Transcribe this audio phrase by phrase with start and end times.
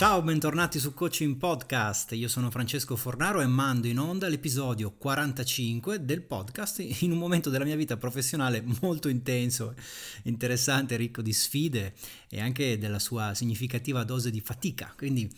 [0.00, 2.12] Ciao, bentornati su Coaching Podcast.
[2.12, 7.50] Io sono Francesco Fornaro e mando in onda l'episodio 45 del podcast in un momento
[7.50, 9.74] della mia vita professionale molto intenso,
[10.22, 11.92] interessante, ricco di sfide
[12.30, 14.90] e anche della sua significativa dose di fatica.
[14.96, 15.30] Quindi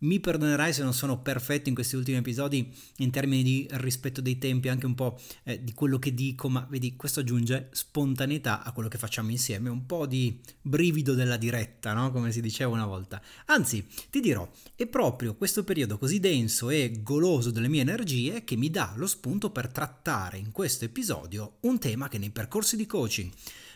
[0.00, 4.38] mi perdonerai se non sono perfetto in questi ultimi episodi in termini di rispetto dei
[4.38, 8.72] tempi, anche un po' eh, di quello che dico, ma vedi, questo aggiunge spontaneità a
[8.72, 12.10] quello che facciamo insieme, un po' di brivido della diretta, no?
[12.10, 13.20] Come si diceva una volta.
[13.46, 18.56] Anzi, ti dirò, è proprio questo periodo così denso e goloso delle mie energie che
[18.56, 22.86] mi dà lo spunto per trattare in questo episodio un tema che nei percorsi di
[22.86, 23.30] coaching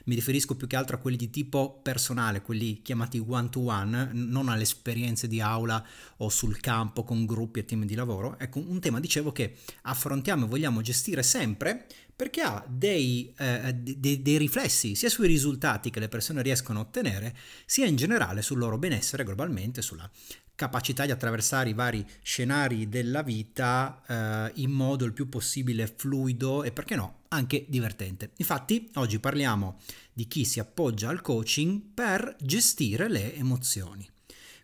[0.04, 4.10] mi riferisco più che altro a quelli di tipo personale, quelli chiamati one to one,
[4.12, 5.84] non alle esperienze di aula
[6.18, 8.38] o sul campo con gruppi e team di lavoro.
[8.38, 14.22] Ecco, un tema dicevo che affrontiamo e vogliamo gestire sempre perché ha dei, eh, dei,
[14.22, 18.58] dei, riflessi sia sui risultati che le persone riescono a ottenere, sia in generale sul
[18.58, 20.08] loro benessere globalmente, sulla
[20.54, 26.62] capacità di attraversare i vari scenari della vita eh, in modo il più possibile fluido
[26.62, 28.32] e perché no anche divertente.
[28.36, 29.78] Infatti oggi parliamo
[30.12, 34.08] di chi si appoggia al coaching per gestire le emozioni.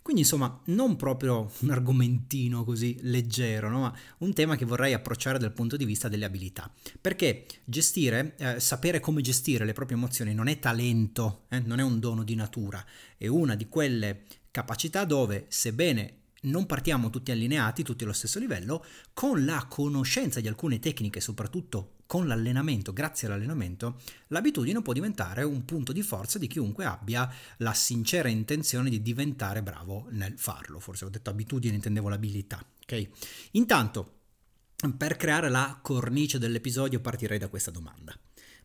[0.03, 3.81] Quindi insomma non proprio un argomentino così leggero, no?
[3.81, 6.73] ma un tema che vorrei approcciare dal punto di vista delle abilità.
[6.99, 11.61] Perché gestire, eh, sapere come gestire le proprie emozioni non è talento, eh?
[11.61, 12.83] non è un dono di natura,
[13.19, 14.25] è una di quelle
[14.59, 20.49] capacità dove, sebbene non partiamo tutti allineati, tutti allo stesso livello, con la conoscenza di
[20.49, 26.49] alcune tecniche, soprattutto con l'allenamento, grazie all'allenamento, l'abitudine può diventare un punto di forza di
[26.49, 30.81] chiunque abbia la sincera intenzione di diventare bravo nel farlo.
[30.81, 32.61] Forse ho detto abitudine, intendevo l'abilità.
[32.83, 33.09] Ok?
[33.53, 34.15] Intanto,
[34.97, 38.19] per creare la cornice dell'episodio partirei da questa domanda.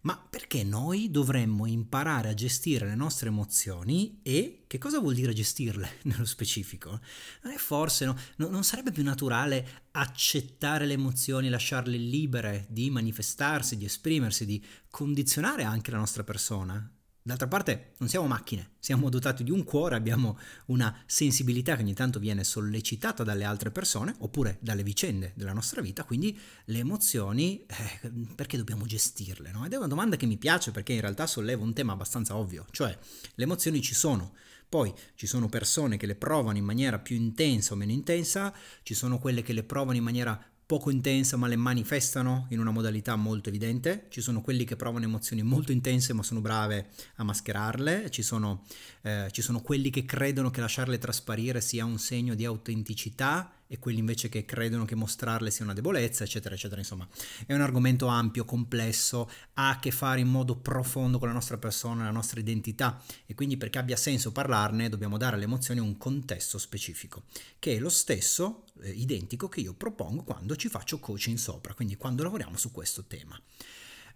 [0.04, 5.32] Ma perché noi dovremmo imparare a gestire le nostre emozioni e che cosa vuol dire
[5.32, 7.00] gestirle nello specifico?
[7.44, 13.78] Non è forse, no, non sarebbe più naturale accettare le emozioni, lasciarle libere di manifestarsi,
[13.78, 16.86] di esprimersi, di condizionare anche la nostra persona?
[17.26, 21.94] D'altra parte non siamo macchine, siamo dotati di un cuore, abbiamo una sensibilità che ogni
[21.94, 27.66] tanto viene sollecitata dalle altre persone oppure dalle vicende della nostra vita, quindi le emozioni
[27.66, 29.52] eh, perché dobbiamo gestirle?
[29.52, 29.66] No?
[29.66, 32.66] Ed è una domanda che mi piace perché in realtà solleva un tema abbastanza ovvio,
[32.72, 32.98] cioè
[33.36, 34.34] le emozioni ci sono,
[34.68, 38.94] poi ci sono persone che le provano in maniera più intensa o meno intensa, ci
[38.94, 40.38] sono quelle che le provano in maniera
[40.74, 45.06] poco intensa ma le manifestano in una modalità molto evidente, ci sono quelli che provano
[45.06, 48.64] emozioni molto intense ma sono brave a mascherarle, ci sono,
[49.04, 53.80] eh, ci sono quelli che credono che lasciarle trasparire sia un segno di autenticità e
[53.80, 56.80] quelli invece che credono che mostrarle sia una debolezza, eccetera, eccetera.
[56.80, 57.08] Insomma,
[57.46, 61.58] è un argomento ampio, complesso, ha a che fare in modo profondo con la nostra
[61.58, 65.98] persona, la nostra identità e quindi perché abbia senso parlarne dobbiamo dare alle emozioni un
[65.98, 67.24] contesto specifico,
[67.60, 71.96] che è lo stesso, eh, identico, che io propongo quando ci faccio coaching sopra, quindi
[71.96, 73.40] quando lavoriamo su questo tema.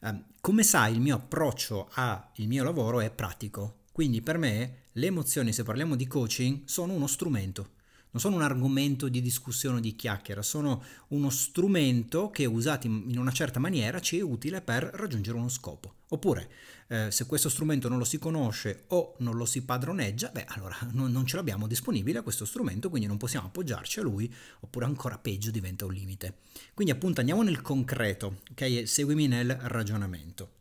[0.01, 5.07] Eh, come sai, il mio approccio al mio lavoro è pratico, quindi per me le
[5.07, 7.75] emozioni, se parliamo di coaching, sono uno strumento
[8.17, 13.15] non sono un argomento di discussione o di chiacchiera, sono uno strumento che usato in
[13.15, 15.93] una certa maniera ci è utile per raggiungere uno scopo.
[16.09, 16.49] Oppure,
[16.87, 20.75] eh, se questo strumento non lo si conosce o non lo si padroneggia, beh, allora
[20.93, 25.19] non, non ce l'abbiamo disponibile questo strumento, quindi non possiamo appoggiarci a lui, oppure ancora
[25.19, 26.37] peggio diventa un limite.
[26.73, 28.87] Quindi appunto andiamo nel concreto, ok?
[28.87, 30.53] Seguimi nel ragionamento.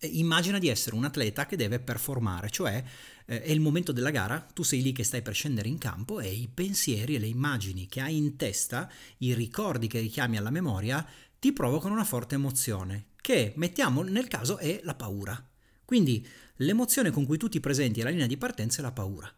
[0.00, 2.84] Immagina di essere un atleta che deve performare, cioè
[3.30, 6.18] eh, è il momento della gara, tu sei lì che stai per scendere in campo
[6.18, 10.50] e i pensieri e le immagini che hai in testa, i ricordi che richiami alla
[10.50, 11.06] memoria,
[11.38, 15.46] ti provocano una forte emozione, che mettiamo nel caso è la paura.
[15.84, 19.30] Quindi l'emozione con cui tu ti presenti alla linea di partenza è la paura.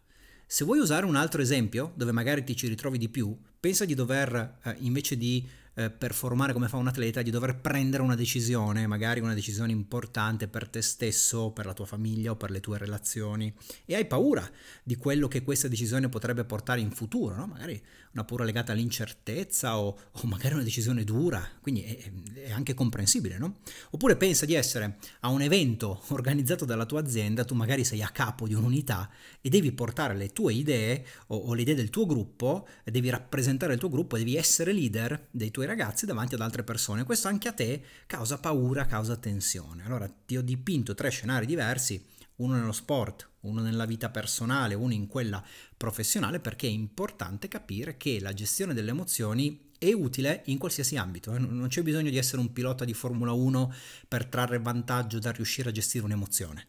[0.46, 3.94] Se vuoi usare un altro esempio, dove magari ti ci ritrovi di più, pensa di
[3.94, 5.46] dover, eh, invece di
[5.80, 10.48] eh, performare come fa un atleta, di dover prendere una decisione, magari una decisione importante
[10.48, 13.52] per te stesso, per la tua famiglia o per le tue relazioni,
[13.84, 14.48] e hai paura
[14.82, 17.46] di quello che questa decisione potrebbe portare in futuro, no?
[17.46, 17.80] magari
[18.12, 22.10] una paura legata all'incertezza o, o magari una decisione dura, quindi è,
[22.46, 23.58] è anche comprensibile, no?
[23.90, 28.08] Oppure pensa di essere a un evento organizzato dalla tua azienda, tu magari sei a
[28.08, 29.08] capo di un'unità
[29.40, 33.74] e devi portare le tue idee o, o le idee del tuo gruppo, devi rappresentare
[33.74, 37.04] il tuo gruppo, devi essere leader dei tuoi ragazzi davanti ad altre persone.
[37.04, 39.84] Questo anche a te causa paura, causa tensione.
[39.84, 42.04] Allora ti ho dipinto tre scenari diversi,
[42.36, 45.42] uno nello sport, uno nella vita personale, uno in quella
[45.76, 51.34] professionale, perché è importante capire che la gestione delle emozioni è utile in qualsiasi ambito.
[51.34, 51.38] Eh.
[51.38, 53.72] Non c'è bisogno di essere un pilota di Formula 1
[54.08, 56.66] per trarre vantaggio da riuscire a gestire un'emozione.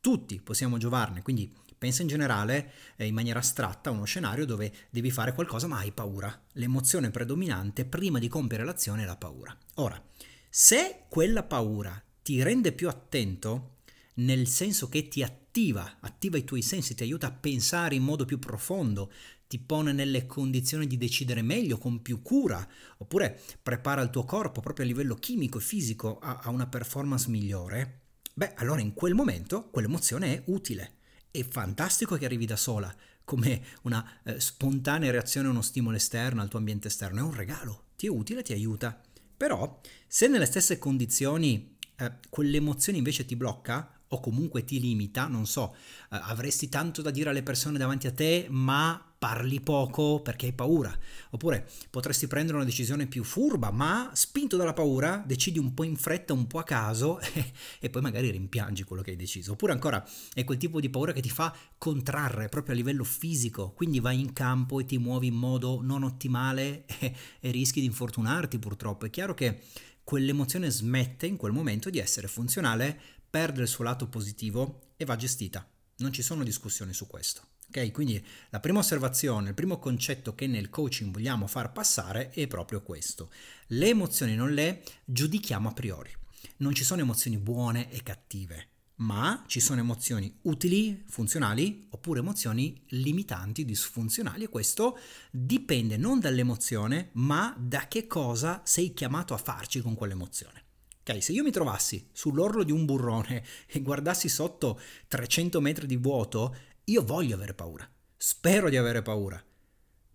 [0.00, 1.52] Tutti possiamo giovarne, quindi
[1.84, 5.80] Pensa in generale, eh, in maniera astratta, a uno scenario dove devi fare qualcosa ma
[5.80, 6.34] hai paura.
[6.52, 9.54] L'emozione predominante prima di compiere l'azione è la paura.
[9.74, 10.02] Ora,
[10.48, 13.80] se quella paura ti rende più attento,
[14.14, 18.24] nel senso che ti attiva, attiva i tuoi sensi, ti aiuta a pensare in modo
[18.24, 19.12] più profondo,
[19.46, 22.66] ti pone nelle condizioni di decidere meglio, con più cura,
[22.96, 27.28] oppure prepara il tuo corpo proprio a livello chimico e fisico a, a una performance
[27.28, 31.02] migliore, beh, allora in quel momento quell'emozione è utile.
[31.36, 32.94] È fantastico che arrivi da sola,
[33.24, 37.34] come una eh, spontanea reazione a uno stimolo esterno, al tuo ambiente esterno, è un
[37.34, 39.00] regalo, ti è utile, ti aiuta.
[39.36, 45.46] Però, se nelle stesse condizioni eh, quell'emozione invece ti blocca, o comunque ti limita, non
[45.46, 45.74] so,
[46.10, 50.52] eh, avresti tanto da dire alle persone davanti a te, ma parli poco perché hai
[50.52, 50.94] paura.
[51.30, 55.96] Oppure potresti prendere una decisione più furba, ma spinto dalla paura decidi un po' in
[55.96, 57.18] fretta, un po' a caso
[57.80, 59.52] e, poi magari rimpiangi quello che hai deciso.
[59.52, 63.72] Oppure ancora è quel tipo di paura che ti fa contrarre proprio a livello fisico,
[63.72, 67.86] quindi vai in campo e ti muovi in modo non ottimale e, e rischi di
[67.86, 69.06] infortunarti purtroppo.
[69.06, 69.62] È chiaro che
[70.04, 73.00] quell'emozione smette in quel momento di essere funzionale
[73.34, 75.68] perde il suo lato positivo e va gestita.
[75.96, 77.48] Non ci sono discussioni su questo.
[77.66, 82.46] Ok, quindi la prima osservazione, il primo concetto che nel coaching vogliamo far passare è
[82.46, 83.32] proprio questo.
[83.66, 86.14] Le emozioni non le giudichiamo a priori.
[86.58, 92.84] Non ci sono emozioni buone e cattive, ma ci sono emozioni utili, funzionali, oppure emozioni
[92.90, 94.96] limitanti, disfunzionali e questo
[95.32, 100.63] dipende non dall'emozione, ma da che cosa sei chiamato a farci con quell'emozione.
[101.06, 105.96] Ok, se io mi trovassi sull'orlo di un burrone e guardassi sotto 300 metri di
[105.96, 107.86] vuoto, io voglio avere paura.
[108.16, 109.42] Spero di avere paura.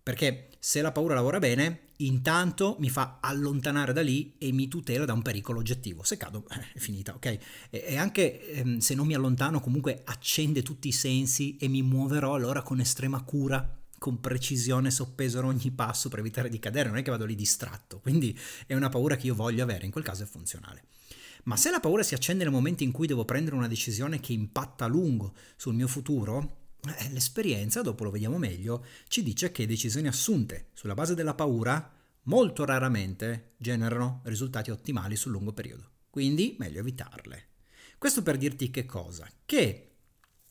[0.02, 5.04] Perché se la paura lavora bene, intanto mi fa allontanare da lì e mi tutela
[5.04, 6.02] da un pericolo oggettivo.
[6.02, 6.44] Se cado,
[6.74, 7.38] è finita, ok?
[7.70, 12.34] E anche ehm, se non mi allontano, comunque accende tutti i sensi e mi muoverò
[12.34, 16.96] allora con estrema cura con precisione soppeso a ogni passo per evitare di cadere, non
[16.96, 18.36] è che vado lì distratto, quindi
[18.66, 20.84] è una paura che io voglio avere, in quel caso è funzionale.
[21.44, 24.32] Ma se la paura si accende nel momento in cui devo prendere una decisione che
[24.32, 29.66] impatta a lungo sul mio futuro, eh, l'esperienza, dopo lo vediamo meglio, ci dice che
[29.66, 31.92] decisioni assunte sulla base della paura
[32.22, 35.90] molto raramente generano risultati ottimali sul lungo periodo.
[36.08, 37.48] Quindi meglio evitarle.
[37.98, 39.28] Questo per dirti che cosa?
[39.44, 39.89] Che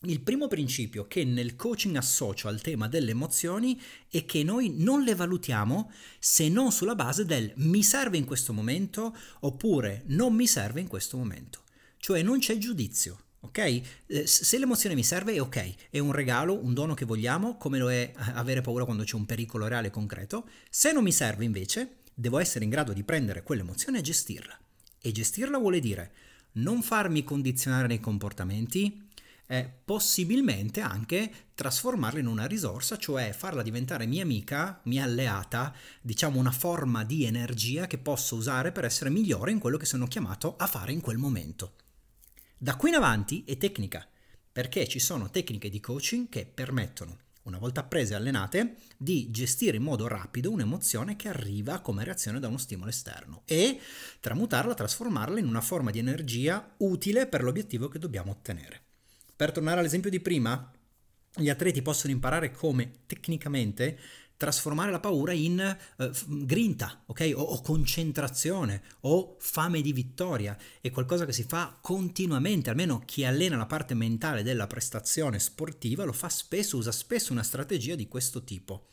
[0.03, 3.79] il primo principio che nel coaching associo al tema delle emozioni
[4.09, 8.53] è che noi non le valutiamo se non sulla base del mi serve in questo
[8.53, 11.63] momento oppure non mi serve in questo momento.
[11.97, 13.57] Cioè non c'è giudizio, ok?
[13.57, 17.77] Eh, se l'emozione mi serve è ok, è un regalo, un dono che vogliamo, come
[17.77, 20.47] lo è avere paura quando c'è un pericolo reale e concreto.
[20.69, 24.57] Se non mi serve invece, devo essere in grado di prendere quell'emozione e gestirla.
[25.01, 26.11] E gestirla vuole dire
[26.51, 29.08] non farmi condizionare nei comportamenti,
[29.51, 36.39] eh, possibilmente anche trasformarla in una risorsa, cioè farla diventare mia amica, mia alleata, diciamo
[36.39, 40.55] una forma di energia che posso usare per essere migliore in quello che sono chiamato
[40.55, 41.73] a fare in quel momento.
[42.59, 44.07] Da qui in avanti è tecnica,
[44.51, 49.77] perché ci sono tecniche di coaching che permettono, una volta apprese e allenate, di gestire
[49.77, 53.79] in modo rapido un'emozione che arriva come reazione da uno stimolo esterno e
[54.19, 58.83] tramutarla, trasformarla in una forma di energia utile per l'obiettivo che dobbiamo ottenere.
[59.39, 60.69] Per tornare all'esempio di prima,
[61.33, 63.97] gli atleti possono imparare come tecnicamente
[64.35, 66.11] trasformare la paura in uh,
[66.43, 67.31] grinta, ok?
[67.35, 70.57] O, o, concentrazione o fame di vittoria.
[70.81, 76.03] È qualcosa che si fa continuamente, almeno chi allena la parte mentale della prestazione sportiva
[76.03, 78.89] lo fa spesso, usa spesso una strategia di questo tipo.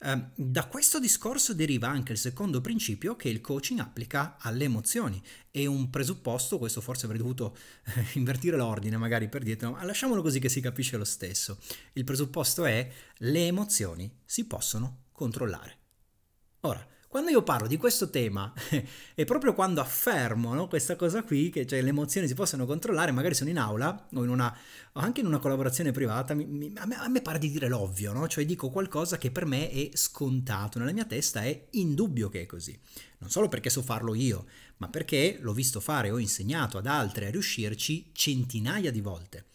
[0.00, 5.20] Ehm, da questo discorso deriva anche il secondo principio che il coaching applica alle emozioni.
[5.50, 10.22] È un presupposto, questo forse avrei dovuto eh, invertire l'ordine magari per dire, ma lasciamolo
[10.22, 11.58] così che si capisce lo stesso.
[11.94, 15.76] Il presupposto è le emozioni si possono controllare.
[16.60, 16.86] Ora,
[17.18, 18.52] quando io parlo di questo tema
[19.12, 23.10] è proprio quando affermo no, questa cosa qui, che cioè, le emozioni si possono controllare,
[23.10, 24.56] magari sono in aula o, in una,
[24.92, 27.66] o anche in una collaborazione privata, mi, mi, a, me, a, me, pare di dire
[27.66, 28.28] l'ovvio, no?
[28.28, 32.46] cioè dico qualcosa che per me è scontato, nella mia testa è indubbio che è
[32.46, 32.78] così.
[33.18, 34.46] Non solo perché so farlo io,
[34.76, 39.46] ma perché l'ho visto fare, ho insegnato ad altri a riuscirci centinaia di volte.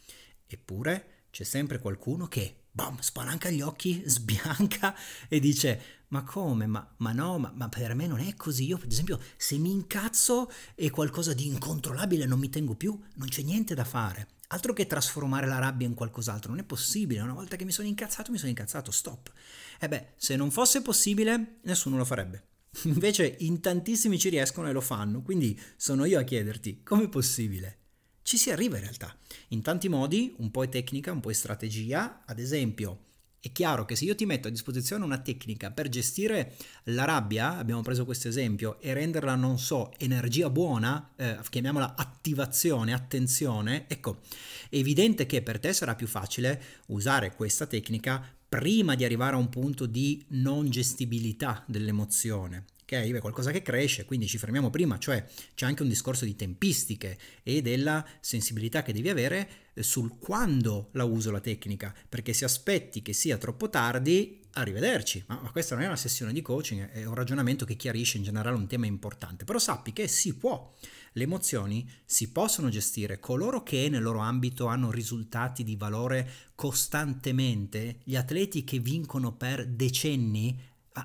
[0.45, 4.95] Eppure c'è sempre qualcuno che bam, spalanca gli occhi, sbianca
[5.29, 6.67] e dice ma come?
[6.67, 8.65] Ma, ma no, ma, ma, per me non è così.
[8.65, 13.27] Io, per esempio, se mi incazzo e qualcosa di incontrollabile non mi tengo più, non
[13.27, 14.27] c'è niente da fare.
[14.49, 17.21] Altro che trasformare la rabbia in qualcos'altro, non è possibile.
[17.21, 19.31] Una volta che mi sono incazzato, mi sono incazzato, stop.
[19.79, 22.43] E beh, se non fosse possibile, nessuno lo farebbe.
[22.83, 27.79] Invece in tantissimi ci riescono e lo fanno, quindi sono io a chiederti, com'è possibile?
[28.21, 29.17] Ci si arriva in realtà,
[29.49, 33.05] in tanti modi, un po' è tecnica, un po' è strategia, ad esempio
[33.45, 37.57] è chiaro che se io ti metto a disposizione una tecnica per gestire la rabbia,
[37.57, 44.21] abbiamo preso questo esempio, e renderla, non so, energia buona, eh, chiamiamola attivazione, attenzione, ecco,
[44.69, 49.39] è evidente che per te sarà più facile usare questa tecnica prima di arrivare a
[49.39, 53.11] un punto di non gestibilità dell'emozione ok?
[53.13, 57.17] È qualcosa che cresce, quindi ci fermiamo prima, cioè c'è anche un discorso di tempistiche
[57.41, 63.01] e della sensibilità che devi avere sul quando la uso la tecnica, perché se aspetti
[63.01, 65.23] che sia troppo tardi, arrivederci.
[65.27, 68.23] Ma, ma questa non è una sessione di coaching, è un ragionamento che chiarisce in
[68.23, 70.73] generale un tema importante, però sappi che si può.
[71.13, 77.99] Le emozioni si possono gestire, coloro che nel loro ambito hanno risultati di valore costantemente,
[78.03, 80.59] gli atleti che vincono per decenni,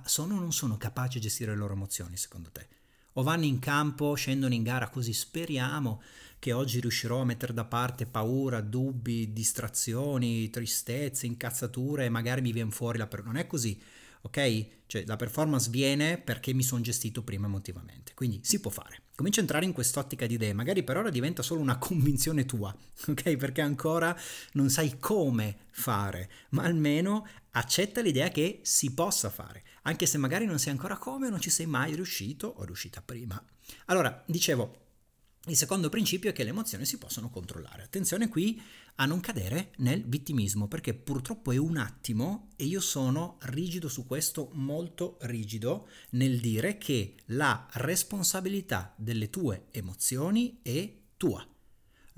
[0.05, 2.78] sono o non sono capaci di gestire le loro emozioni secondo te?
[3.19, 6.01] O vanno in campo, scendono in gara così speriamo
[6.39, 12.53] che oggi riuscirò a mettere da parte paura, dubbi, distrazioni, tristezze, incazzature e magari mi
[12.53, 13.09] viene fuori la...
[13.09, 13.25] Per...
[13.25, 13.77] Non è così
[14.23, 14.67] ok?
[14.87, 19.03] Cioè la performance viene perché mi sono gestito prima emotivamente, quindi si può fare.
[19.15, 22.75] Comincia a entrare in quest'ottica di idee, magari per ora diventa solo una convinzione tua,
[23.09, 23.37] ok?
[23.37, 24.17] Perché ancora
[24.53, 30.45] non sai come fare, ma almeno accetta l'idea che si possa fare, anche se magari
[30.45, 33.43] non sai ancora come o non ci sei mai riuscito o riuscita prima.
[33.87, 34.87] Allora, dicevo,
[35.47, 37.85] il secondo principio è che le emozioni si possono controllare.
[37.85, 38.61] Attenzione qui
[38.97, 44.07] a non cadere nel vittimismo, perché purtroppo è un attimo e io sono rigido su
[44.07, 51.47] questo, molto rigido nel dire che la responsabilità delle tue emozioni è tua.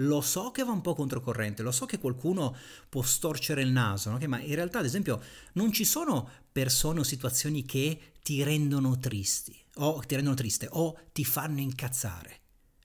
[0.01, 2.57] Lo so che va un po' controcorrente, lo so che qualcuno
[2.89, 4.19] può storcere il naso, no?
[4.29, 5.21] ma in realtà, ad esempio,
[5.55, 10.99] non ci sono persone o situazioni che ti rendono tristi, o ti rendono triste, o
[11.13, 12.39] ti fanno incazzare.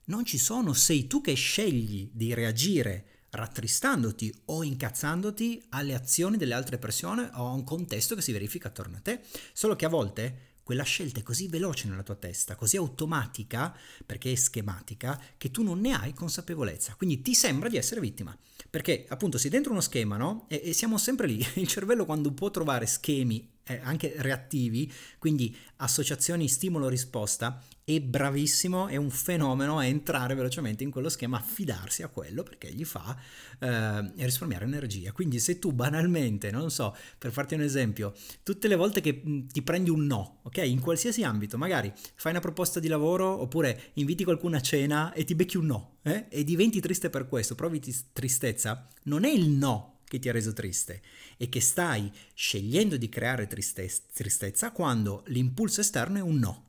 [0.06, 6.54] Non ci sono, sei tu che scegli di reagire rattristandoti o incazzandoti alle azioni delle
[6.54, 9.20] altre persone o a un contesto che si verifica attorno a te.
[9.52, 13.72] Solo che a volte quella scelta è così veloce nella tua testa, così automatica,
[14.04, 16.96] perché è schematica, che tu non ne hai consapevolezza.
[16.96, 18.36] Quindi ti sembra di essere vittima.
[18.68, 20.46] Perché appunto sei dentro uno schema, no?
[20.48, 21.40] E, e siamo sempre lì.
[21.54, 28.96] Il cervello quando può trovare schemi eh, anche reattivi, quindi associazioni stimolo-risposta, è bravissimo, è
[28.96, 33.16] un fenomeno a entrare velocemente in quello schema, a fidarsi a quello perché gli fa
[33.58, 35.12] eh, risparmiare energia.
[35.12, 39.46] Quindi se tu banalmente, non so, per farti un esempio, tutte le volte che mm,
[39.48, 43.90] ti prendi un no, ok, in qualsiasi ambito, magari fai una proposta di lavoro oppure
[43.94, 47.54] inviti qualcuno a cena e ti becchi un no, eh, e diventi triste per questo,
[47.54, 47.80] provi
[48.12, 51.02] tristezza, non è il no che ti ha reso triste
[51.36, 56.64] e che stai scegliendo di creare tristezza, quando l'impulso esterno è un no.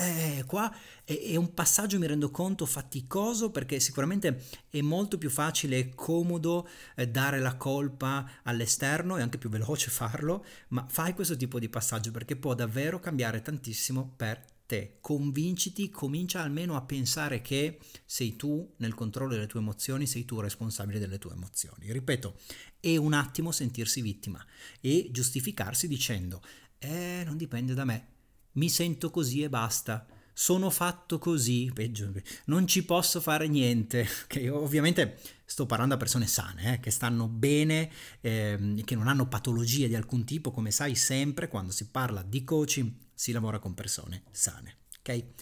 [0.00, 5.28] Eh, qua è, è, un passaggio, mi rendo conto, faticoso perché sicuramente è molto più
[5.28, 11.14] facile e comodo eh, dare la colpa all'esterno, è anche più veloce farlo, ma fai
[11.14, 14.57] questo tipo di passaggio perché può davvero cambiare tantissimo per te.
[15.00, 20.40] Convinciti, comincia almeno a pensare che sei tu nel controllo delle tue emozioni, sei tu
[20.40, 21.90] responsabile delle tue emozioni.
[21.90, 22.38] Ripeto,
[22.80, 24.44] è un attimo sentirsi vittima
[24.80, 26.42] e giustificarsi dicendo,
[26.78, 28.16] eh, non dipende da me
[28.58, 30.06] mi sento così e basta.
[30.40, 32.12] Sono fatto così, peggio,
[32.44, 34.06] non ci posso fare niente.
[34.28, 37.90] Okay, ovviamente sto parlando a persone sane, eh, che stanno bene,
[38.20, 42.44] eh, che non hanno patologie di alcun tipo, come sai sempre quando si parla di
[42.44, 44.76] coaching si lavora con persone sane.
[45.00, 45.32] Okay?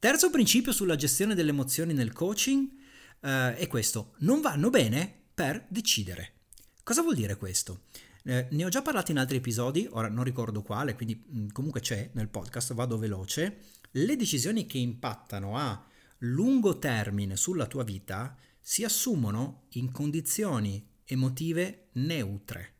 [0.00, 2.68] Terzo principio sulla gestione delle emozioni nel coaching
[3.20, 6.32] eh, è questo, non vanno bene per decidere.
[6.82, 7.82] Cosa vuol dire questo?
[8.24, 11.48] Eh, ne ho già parlato in altri episodi, ora non ricordo quale, quindi mh, mm,
[11.48, 13.58] comunque c'è nel podcast, vado veloce.
[13.92, 15.84] Le decisioni che impattano a
[16.18, 22.74] lungo termine sulla tua vita si assumono in condizioni emotive neutre.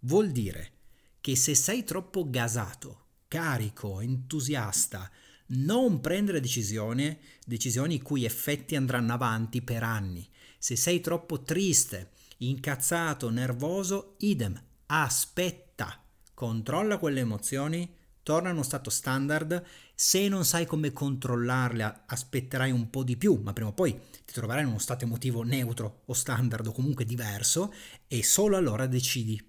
[0.00, 0.72] Vuol dire
[1.20, 5.10] che se sei troppo gasato, carico, entusiasta,
[5.52, 10.28] non prendere decisioni, decisioni i cui effetti andranno avanti per anni.
[10.58, 14.60] Se sei troppo triste, incazzato, nervoso, idem,
[14.92, 16.02] aspetta,
[16.34, 19.62] controlla quelle emozioni, torna a uno stato standard,
[19.94, 23.92] se non sai come controllarle aspetterai un po' di più, ma prima o poi
[24.24, 27.72] ti troverai in uno stato emotivo neutro o standard o comunque diverso
[28.08, 29.40] e solo allora decidi.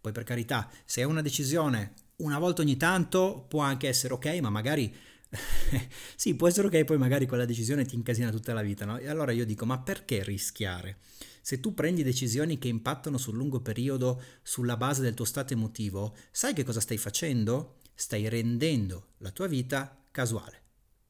[0.00, 4.38] Poi per carità, se è una decisione una volta ogni tanto può anche essere ok,
[4.40, 4.94] ma magari
[6.16, 8.98] sì, può essere ok, poi magari quella decisione ti incasina tutta la vita, no?
[8.98, 10.98] E allora io dico, ma perché rischiare?
[11.40, 16.16] Se tu prendi decisioni che impattano sul lungo periodo sulla base del tuo stato emotivo,
[16.30, 17.76] sai che cosa stai facendo?
[17.94, 20.60] Stai rendendo la tua vita casuale.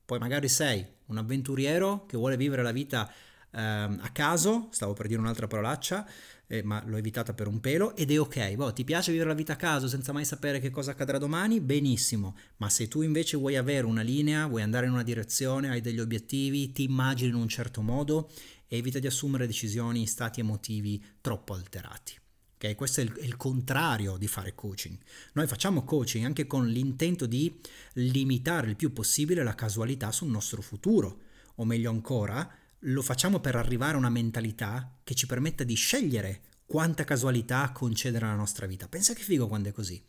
[0.05, 3.11] Poi magari sei un avventuriero che vuole vivere la vita
[3.51, 6.07] ehm, a caso, stavo per dire un'altra parolaccia,
[6.47, 8.55] eh, ma l'ho evitata per un pelo ed è ok.
[8.55, 11.61] Boh, ti piace vivere la vita a caso senza mai sapere che cosa accadrà domani?
[11.61, 15.81] Benissimo, ma se tu invece vuoi avere una linea, vuoi andare in una direzione, hai
[15.81, 18.31] degli obiettivi, ti immagini in un certo modo,
[18.69, 22.15] evita di assumere decisioni stati emotivi troppo alterati.
[22.55, 22.75] Okay?
[22.75, 24.97] Questo è il, è il, contrario di fare coaching.
[25.35, 27.61] Noi facciamo coaching anche con l'intento di
[27.95, 31.21] limitare il più possibile la casualità sul nostro futuro,
[31.57, 32.51] o meglio ancora,
[32.81, 38.27] lo facciamo per arrivare a una mentalità che ci permetta di scegliere quanta casualità concedere
[38.27, 38.89] alla nostra vita.
[38.89, 40.03] Pensa che figo quando è così.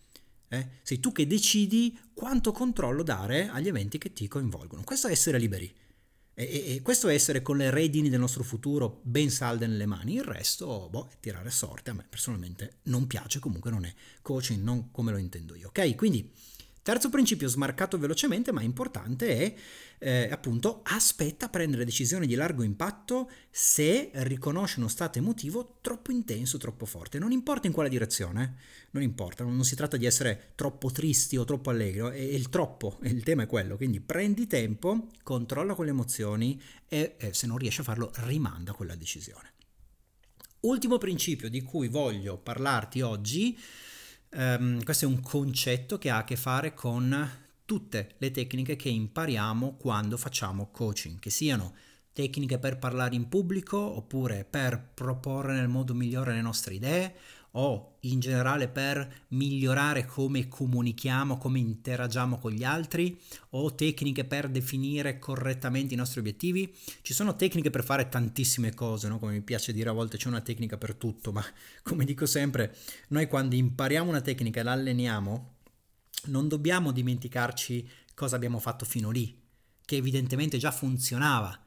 [0.50, 0.68] Eh?
[0.82, 4.84] Sei tu che decidi quanto controllo dare agli eventi che ti coinvolgono.
[4.84, 5.74] Questo è essere liberi.
[6.34, 10.16] E, e, questo è essere con le redini del nostro futuro ben salde nelle mani.
[10.16, 11.90] Il resto, boh, è tirare sorte.
[11.90, 15.70] A me personalmente non piace, comunque non è coaching, non come lo intendo io.
[15.70, 15.96] Ok?
[15.96, 16.32] Quindi
[16.88, 19.54] Terzo principio smarcato velocemente ma importante è
[19.98, 26.14] eh, appunto aspetta a prendere decisioni di largo impatto se riconosce uno stato emotivo troppo
[26.14, 27.20] intenso, troppo forte.
[27.20, 28.56] Non importa in quale direzione,
[28.92, 33.00] non importa, non si tratta di essere troppo tristi o troppo allegri, è il troppo,
[33.04, 37.82] il tema è quello, quindi prendi tempo, controlla quelle emozioni e eh, se non riesci
[37.82, 39.56] a farlo rimanda quella decisione.
[40.62, 43.60] Ultimo principio di cui voglio parlarti oggi
[44.38, 47.28] Um, questo è un concetto che ha a che fare con
[47.66, 51.74] tutte le tecniche che impariamo quando facciamo coaching, che siano
[52.14, 57.16] tecniche per parlare in pubblico oppure per proporre nel modo migliore le nostre idee
[57.60, 63.20] o in generale per migliorare come comunichiamo, come interagiamo con gli altri
[63.52, 66.74] o tecniche per definire correttamente i nostri obiettivi.
[67.02, 69.18] Ci sono tecniche per fare tantissime cose, no?
[69.18, 71.44] come mi piace dire a volte c'è una tecnica per tutto, ma
[71.82, 72.76] come dico sempre,
[73.10, 75.56] noi quando impariamo una tecnica e la alleniamo,
[76.26, 79.36] non dobbiamo dimenticarci cosa abbiamo fatto fino lì,
[79.84, 81.67] che evidentemente già funzionava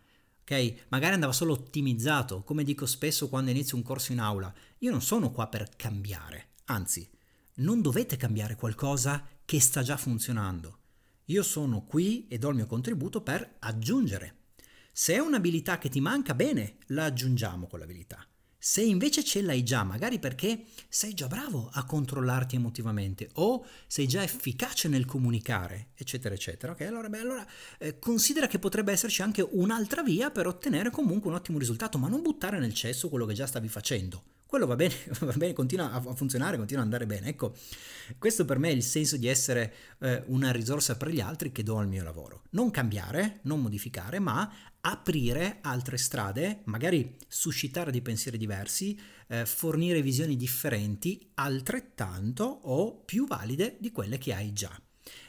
[0.50, 0.86] ok?
[0.88, 5.00] Magari andava solo ottimizzato, come dico spesso quando inizio un corso in aula, io non
[5.00, 7.08] sono qua per cambiare, anzi,
[7.56, 10.78] non dovete cambiare qualcosa che sta già funzionando.
[11.26, 14.38] Io sono qui e do il mio contributo per aggiungere.
[14.92, 18.26] Se è un'abilità che ti manca, bene, la aggiungiamo quell'abilità.
[18.62, 24.06] Se invece ce l'hai già, magari perché sei già bravo a controllarti emotivamente o sei
[24.06, 26.82] già efficace nel comunicare, eccetera, eccetera, ok?
[26.82, 27.46] Allora, beh, allora
[27.78, 32.08] eh, considera che potrebbe esserci anche un'altra via per ottenere comunque un ottimo risultato, ma
[32.08, 35.92] non buttare nel cesso quello che già stavi facendo quello va bene, va bene, continua
[35.92, 37.28] a funzionare, continua ad andare bene.
[37.28, 37.54] Ecco,
[38.18, 41.62] questo per me è il senso di essere eh, una risorsa per gli altri che
[41.62, 42.42] do al mio lavoro.
[42.50, 50.02] Non cambiare, non modificare, ma aprire altre strade, magari suscitare dei pensieri diversi, eh, fornire
[50.02, 54.80] visioni differenti, altrettanto o più valide di quelle che hai già.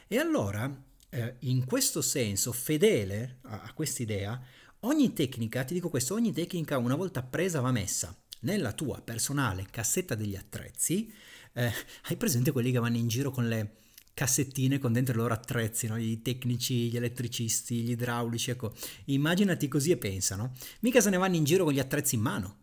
[0.08, 0.70] E allora,
[1.10, 4.40] eh, in questo senso, fedele a, a quest'idea,
[4.80, 9.66] ogni tecnica, ti dico questo, ogni tecnica una volta presa va messa nella tua personale
[9.70, 11.12] cassetta degli attrezzi,
[11.52, 11.72] eh,
[12.08, 13.76] hai presente quelli che vanno in giro con le
[14.14, 15.96] cassettine con dentro i loro attrezzi, no?
[15.96, 18.74] i tecnici, gli elettricisti, gli idraulici, ecco,
[19.06, 22.56] immaginati così e pensano, mica se ne vanno in giro con gli attrezzi in mano.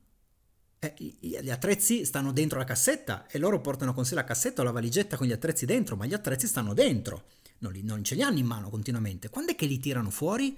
[0.79, 4.63] Eh, gli attrezzi stanno dentro la cassetta e loro portano con sé la cassetta o
[4.63, 7.25] la valigetta con gli attrezzi dentro, ma gli attrezzi stanno dentro,
[7.59, 9.29] non, li, non ce li hanno in mano continuamente.
[9.29, 10.57] Quando è che li tirano fuori?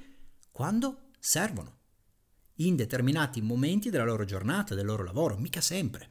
[0.51, 1.79] Quando servono
[2.55, 6.09] in determinati momenti della loro giornata, del loro lavoro, mica sempre.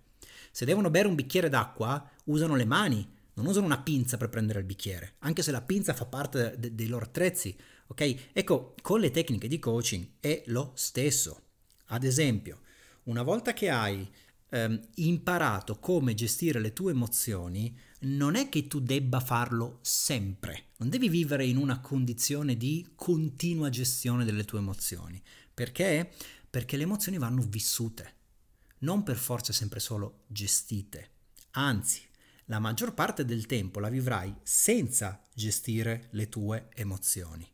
[0.51, 4.61] Se devono bere un bicchiere d'acqua, usano le mani, non usano una pinza per prendere
[4.61, 7.57] il bicchiere, anche se la pinza fa parte de- dei loro attrezzi,
[7.89, 8.31] ok?
[8.33, 11.43] Ecco, con le tecniche di coaching è lo stesso.
[11.87, 12.61] Ad esempio,
[13.05, 14.09] una volta che hai
[14.51, 20.89] ehm, imparato come gestire le tue emozioni, non è che tu debba farlo sempre, non
[20.89, 25.21] devi vivere in una condizione di continua gestione delle tue emozioni.
[25.53, 26.11] Perché?
[26.49, 28.15] Perché le emozioni vanno vissute,
[28.79, 31.11] non per forza sempre solo gestite.
[31.53, 32.01] Anzi,
[32.51, 37.49] la maggior parte del tempo la vivrai senza gestire le tue emozioni.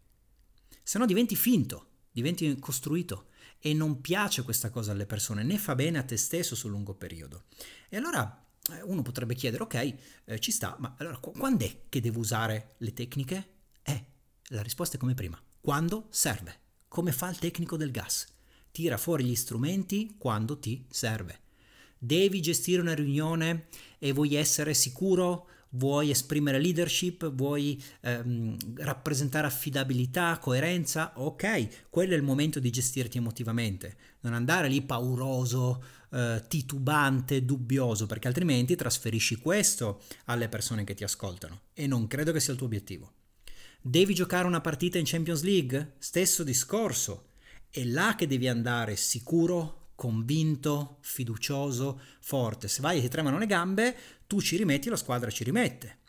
[0.82, 3.26] Se no diventi finto, diventi costruito
[3.58, 6.94] e non piace questa cosa alle persone, né fa bene a te stesso sul lungo
[6.94, 7.44] periodo.
[7.90, 12.00] E allora eh, uno potrebbe chiedere, ok, eh, ci sta, ma allora quando è che
[12.00, 13.48] devo usare le tecniche?
[13.82, 14.04] Eh,
[14.48, 18.34] la risposta è come prima, quando serve, come fa il tecnico del gas
[18.76, 21.40] tira fuori gli strumenti quando ti serve.
[21.98, 23.66] Devi gestire una riunione
[23.98, 32.16] e vuoi essere sicuro, vuoi esprimere leadership, vuoi ehm, rappresentare affidabilità, coerenza, ok, quello è
[32.16, 35.82] il momento di gestirti emotivamente, non andare lì pauroso,
[36.12, 41.62] eh, titubante, dubbioso, perché altrimenti trasferisci questo alle persone che ti ascoltano.
[41.72, 43.12] E non credo che sia il tuo obiettivo.
[43.80, 45.94] Devi giocare una partita in Champions League?
[45.98, 47.28] Stesso discorso.
[47.70, 52.68] È là che devi andare sicuro, convinto, fiducioso, forte.
[52.68, 53.96] Se vai e ti tremano le gambe,
[54.28, 56.04] tu ci rimetti, la squadra ci rimette.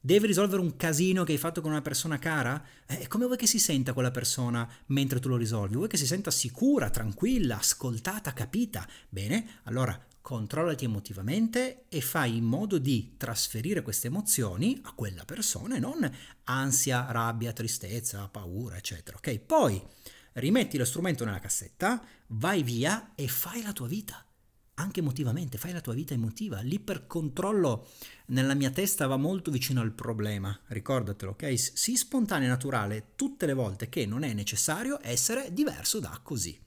[0.00, 2.62] Devi risolvere un casino che hai fatto con una persona cara?
[2.86, 5.74] Eh, come vuoi che si senta quella persona mentre tu lo risolvi?
[5.74, 8.86] Vuoi che si senta sicura, tranquilla, ascoltata, capita?
[9.08, 15.76] Bene, allora controllati emotivamente e fai in modo di trasferire queste emozioni a quella persona
[15.76, 16.10] e non
[16.44, 19.16] ansia, rabbia, tristezza, paura, eccetera.
[19.16, 19.38] Ok?
[19.38, 19.82] Poi
[20.34, 24.22] rimetti lo strumento nella cassetta, vai via e fai la tua vita
[24.78, 26.60] anche emotivamente, fai la tua vita emotiva.
[26.60, 27.88] L'ipercontrollo
[28.26, 31.58] nella mia testa va molto vicino al problema, ricordatelo, ok?
[31.58, 36.58] Sii spontaneo e naturale tutte le volte che non è necessario essere diverso da così.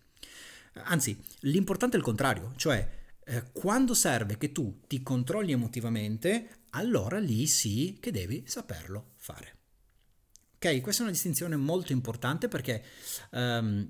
[0.83, 7.19] Anzi, l'importante è il contrario, cioè eh, quando serve che tu ti controlli emotivamente, allora
[7.19, 9.60] lì sì che devi saperlo fare.
[10.63, 12.83] Ok, questa è una distinzione molto importante perché
[13.31, 13.89] um,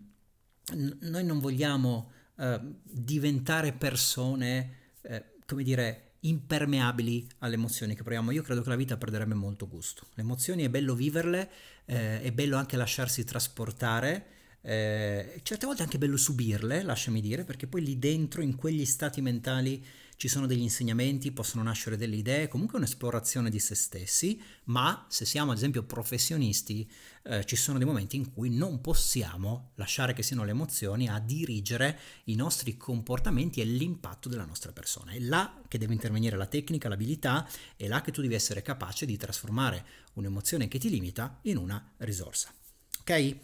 [1.02, 8.32] noi non vogliamo eh, diventare persone, eh, come dire, impermeabili alle emozioni che proviamo.
[8.32, 10.08] Io credo che la vita perderebbe molto gusto.
[10.14, 11.50] Le emozioni è bello viverle,
[11.84, 14.26] eh, è bello anche lasciarsi trasportare.
[14.63, 18.86] Eh, certe volte è anche bello subirle, lasciami dire, perché poi lì dentro, in quegli
[18.86, 19.84] stati mentali,
[20.21, 25.26] ci sono degli insegnamenti, possono nascere delle idee, comunque un'esplorazione di se stessi, ma se
[25.26, 26.88] siamo ad esempio professionisti,
[27.24, 31.17] eh, ci sono dei momenti in cui non possiamo lasciare che siano le emozioni a
[31.17, 35.12] dirigere i nostri comportamenti e l'impatto della nostra persona.
[35.12, 39.08] È là che deve intervenire la tecnica, l'abilità, è là che tu devi essere capace
[39.08, 42.54] di trasformare un'emozione che ti limita in una risorsa.
[43.00, 43.38] Ok?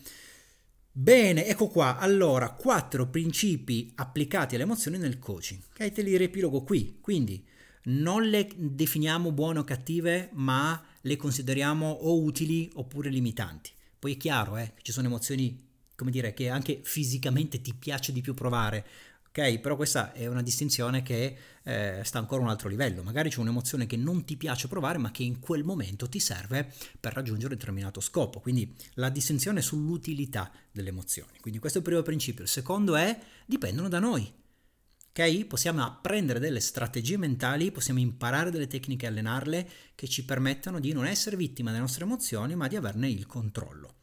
[1.00, 2.00] Bene, ecco qua.
[2.00, 5.62] Allora, quattro principi applicati alle emozioni nel coaching.
[5.70, 6.98] Ok, te li riepilogo qui.
[7.00, 7.46] Quindi,
[7.84, 13.70] non le definiamo buone o cattive, ma le consideriamo o utili oppure limitanti.
[14.00, 18.22] Poi è chiaro, eh, ci sono emozioni, come dire, che anche fisicamente ti piace di
[18.22, 18.84] più provare,
[19.38, 19.60] ok?
[19.60, 23.04] Però questa è una distinzione che eh, sta ancora a un altro livello.
[23.04, 26.71] Magari c'è un'emozione che non ti piace provare, ma che in quel momento ti serve
[27.00, 28.39] per raggiungere un determinato scopo.
[28.39, 31.38] Quindi la distinzione è sull'utilità delle emozioni.
[31.39, 32.43] Quindi questo è il primo principio.
[32.43, 34.34] Il secondo è dipendono da noi.
[35.10, 35.45] Ok?
[35.45, 40.93] Possiamo apprendere delle strategie mentali, possiamo imparare delle tecniche e allenarle che ci permettano di
[40.93, 43.93] non essere vittima delle nostre emozioni, ma di averne il controllo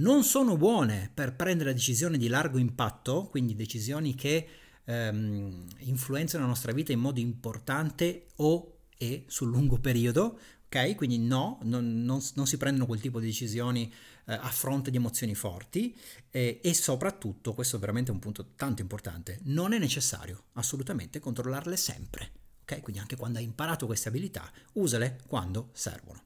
[0.00, 4.48] non sono buone per prendere decisioni di largo impatto, quindi decisioni che
[4.90, 10.94] ehm, influenzano la nostra vita in modo importante o e sul lungo periodo, ok?
[10.94, 13.90] Quindi no, non, non, non si prendono quel tipo di decisioni
[14.26, 15.96] eh, a fronte di emozioni forti
[16.30, 21.76] eh, e soprattutto, questo è veramente un punto tanto importante, non è necessario assolutamente controllarle
[21.76, 22.82] sempre, ok?
[22.82, 26.24] Quindi anche quando hai imparato queste abilità, usale quando servono.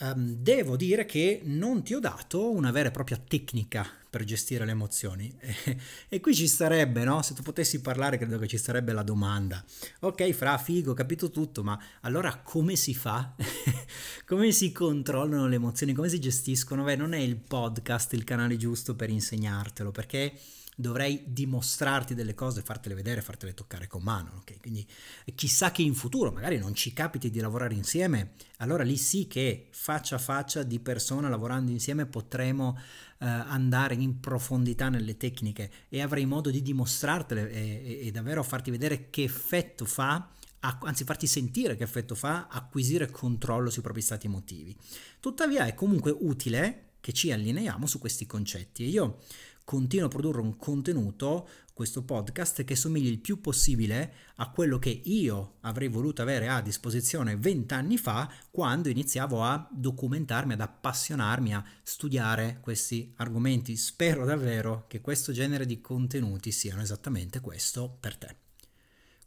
[0.00, 4.66] Um, devo dire che non ti ho dato una vera e propria tecnica per gestire
[4.66, 5.32] le emozioni.
[6.08, 7.22] E, qui ci starebbe, no?
[7.22, 9.64] Se tu potessi parlare, credo che ci sarebbe la domanda.
[10.00, 13.34] Ok, fra figo, ho capito tutto, ma allora come si fa?
[14.26, 15.94] come si controllano le emozioni?
[15.94, 16.84] Come si gestiscono?
[16.84, 20.34] Beh, non è il podcast il canale giusto per insegnartelo, perché
[20.74, 24.38] dovrei dimostrarti delle cose, fartele vedere, fartele toccare con mano.
[24.40, 24.58] Okay?
[24.58, 24.86] Quindi
[25.34, 29.68] chissà che in futuro magari non ci capiti di lavorare insieme, allora lì sì che
[29.70, 32.78] faccia a faccia di persona lavorando insieme potremo
[33.18, 38.42] eh, andare in profondità nelle tecniche e avrai modo di dimostrartele e, e, e davvero
[38.42, 40.28] farti vedere che effetto fa
[40.62, 44.76] anzi farti sentire che effetto fa acquisire controllo sui propri stati emotivi.
[45.18, 49.18] Tuttavia è comunque utile che ci allineiamo su questi concetti io
[49.64, 55.00] continuo a produrre un contenuto, questo podcast, che somigli il più possibile a quello che
[55.04, 61.64] io avrei voluto avere a disposizione vent'anni fa quando iniziavo a documentarmi, ad appassionarmi, a
[61.82, 63.76] studiare questi argomenti.
[63.76, 68.51] Spero davvero che questo genere di contenuti siano esattamente questo per te.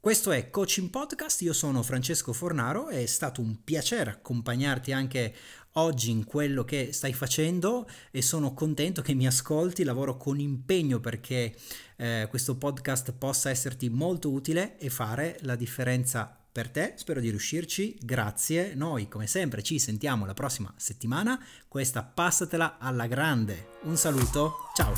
[0.05, 5.33] Questo è Coaching Podcast, io sono Francesco Fornaro, è stato un piacere accompagnarti anche
[5.77, 10.99] oggi in quello che stai facendo e sono contento che mi ascolti, lavoro con impegno
[10.99, 11.55] perché
[11.95, 16.93] eh, questo podcast possa esserti molto utile e fare la differenza per te.
[16.97, 18.75] Spero di riuscirci, grazie.
[18.75, 21.43] Noi come sempre ci sentiamo la prossima settimana.
[21.67, 23.69] Questa passatela alla grande.
[23.85, 24.93] Un saluto, ciao.